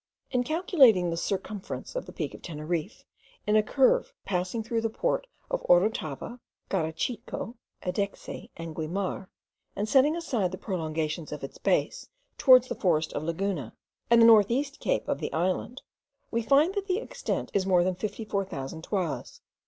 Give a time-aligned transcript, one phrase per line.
[0.31, 3.03] In calculating the circumference of the peak of Teneriffe
[3.45, 6.39] in a curve passing through the port of Orotava,
[6.71, 9.29] Garachico, Adexe, and Guimar,
[9.75, 12.09] and setting aside the prolongations of its base
[12.39, 13.75] towards the forest of Laguna,
[14.09, 15.83] and the north east cape of the island,
[16.31, 19.41] we find that this extent is more than 54,000 toises.